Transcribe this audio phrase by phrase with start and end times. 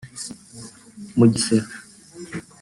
[1.17, 1.67] Mugesera